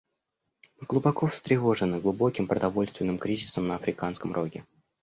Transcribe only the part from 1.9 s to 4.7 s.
глубоким продовольственным кризисом на Африканском Роге.